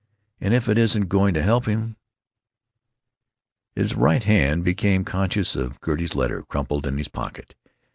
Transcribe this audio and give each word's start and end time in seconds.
And 0.39 0.51
if 0.55 0.67
it 0.67 0.79
isn't 0.79 1.09
going 1.09 1.35
to 1.35 1.43
help 1.43 1.65
him——" 1.67 1.95
His 3.75 3.93
right 3.93 4.23
hand 4.23 4.63
became 4.63 5.05
conscious 5.05 5.55
of 5.55 5.79
Gertie's 5.79 6.15
letter 6.15 6.41
crumpled 6.41 6.87
in 6.87 6.97
his 6.97 7.07
pocket. 7.07 7.53